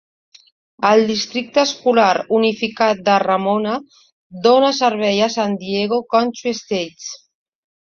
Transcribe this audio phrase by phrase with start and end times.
[0.91, 3.77] El districte escolar unificat de Ramona
[4.49, 7.09] dona servei a San Diego Country Estates.